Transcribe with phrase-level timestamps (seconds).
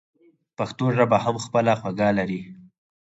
[0.57, 2.41] پښتو ژبه هم خپله خوږه لري.